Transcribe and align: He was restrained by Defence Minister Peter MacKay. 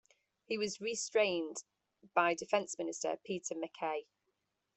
He 0.45 0.57
was 0.57 0.81
restrained 0.81 1.63
by 2.15 2.33
Defence 2.33 2.75
Minister 2.79 3.17
Peter 3.23 3.53
MacKay. 3.53 4.07